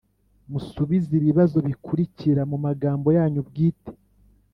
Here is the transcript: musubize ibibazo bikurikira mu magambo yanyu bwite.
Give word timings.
musubize 0.51 1.11
ibibazo 1.21 1.57
bikurikira 1.67 2.41
mu 2.51 2.57
magambo 2.65 3.07
yanyu 3.17 3.41
bwite. 3.47 3.91